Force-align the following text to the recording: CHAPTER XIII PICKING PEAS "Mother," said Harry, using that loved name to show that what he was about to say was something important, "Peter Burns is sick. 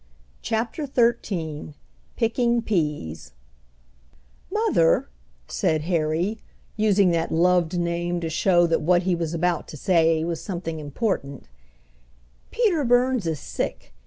CHAPTER 0.41 0.87
XIII 0.87 1.75
PICKING 2.15 2.63
PEAS 2.63 3.33
"Mother," 4.51 5.07
said 5.47 5.81
Harry, 5.83 6.39
using 6.75 7.11
that 7.11 7.31
loved 7.31 7.77
name 7.77 8.19
to 8.21 8.27
show 8.31 8.65
that 8.65 8.81
what 8.81 9.03
he 9.03 9.13
was 9.13 9.35
about 9.35 9.67
to 9.67 9.77
say 9.77 10.23
was 10.23 10.41
something 10.41 10.79
important, 10.79 11.49
"Peter 12.49 12.83
Burns 12.83 13.27
is 13.27 13.39
sick. 13.39 13.93